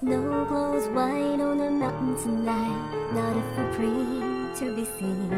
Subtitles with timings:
[0.00, 5.32] white on the mountain tonight, not a footprint to be seen.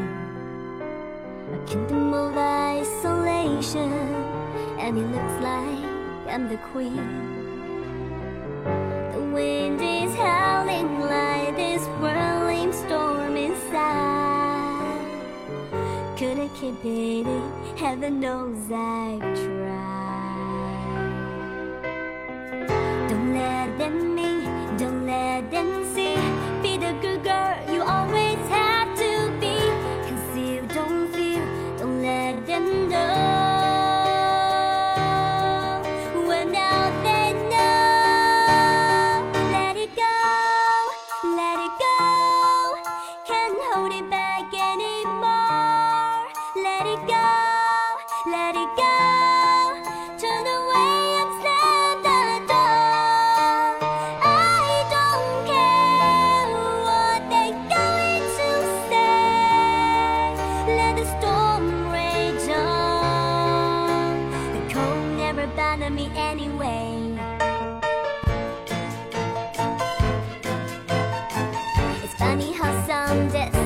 [1.52, 3.92] A kingdom of isolation,
[4.78, 5.84] and it looks like
[6.28, 6.96] I'm the queen.
[9.12, 15.00] The wind is howling like this whirling storm inside.
[16.16, 17.26] Could I keep it?
[17.78, 20.03] Heaven knows I've tried.
[25.94, 26.14] See.
[26.62, 28.23] Be the good girl you always
[65.90, 67.18] me anyway.
[72.02, 73.63] It's funny how some days